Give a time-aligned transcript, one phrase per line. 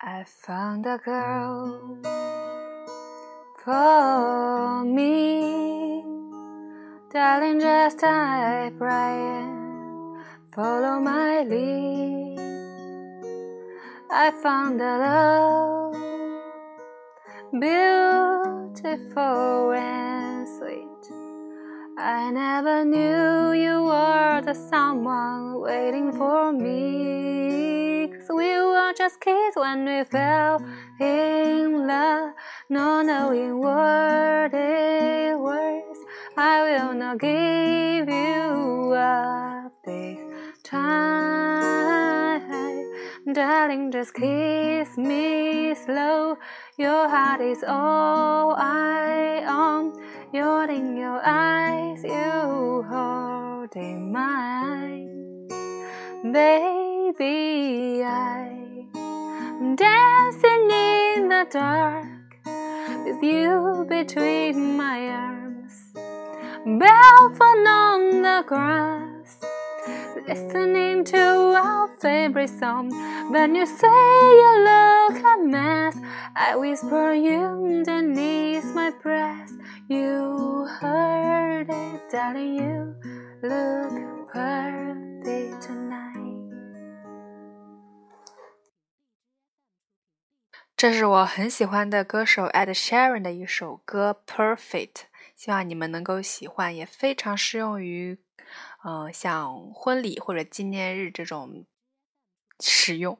[0.00, 1.98] I found a girl
[3.64, 6.04] for me,
[7.12, 7.58] darling.
[7.58, 10.22] Just right in,
[10.54, 12.38] follow my lead.
[14.08, 15.96] I found a love
[17.50, 21.10] beautiful and sweet.
[21.98, 27.87] I never knew you were the someone waiting for me.
[28.98, 30.60] Just kiss when we fell
[30.98, 32.32] in love,
[32.68, 35.96] not knowing what it was.
[36.36, 40.18] I will not give you up this
[40.64, 42.42] time.
[43.32, 46.36] Darling, just kiss me slow.
[46.76, 49.92] Your heart is all I own.
[50.32, 55.46] You're in your eyes, you hold in mine.
[56.32, 58.02] Baby,
[59.76, 62.06] Dancing in the dark
[63.04, 65.92] with you between my arms,
[66.64, 69.36] barefoot on the grass,
[70.26, 72.88] listening to our favorite song.
[73.30, 75.98] When you say you look a mess,
[76.34, 79.52] I whisper you underneath my breath.
[79.88, 82.54] You heard it, darling.
[82.56, 82.94] You
[83.42, 84.07] look
[90.78, 94.92] 这是我很喜欢的歌手 Ed Sheeran 的一首歌《Perfect》，
[95.34, 98.16] 希望你们能够喜欢，也非常适用于，
[98.84, 101.66] 嗯、像婚礼或者纪念日这种
[102.60, 103.18] 使用。